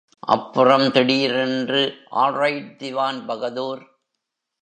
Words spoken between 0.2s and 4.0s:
அப்புறம் திடீரென்று ஆல்ரைட் திவான்பகதூர்!